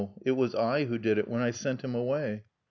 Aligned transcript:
It 0.25 0.31
was 0.31 0.55
I 0.55 0.85
who 0.85 0.97
did 0.97 1.19
it 1.19 1.27
when 1.27 1.43
I 1.43 1.51
sent 1.51 1.83
him 1.83 1.93
away. 1.93 2.45